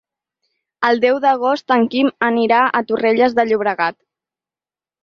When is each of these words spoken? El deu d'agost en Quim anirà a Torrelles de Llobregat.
El 0.89 1.01
deu 1.03 1.19
d'agost 1.25 1.75
en 1.77 1.85
Quim 1.93 2.11
anirà 2.31 2.65
a 2.81 2.85
Torrelles 2.89 3.39
de 3.43 3.49
Llobregat. 3.53 4.01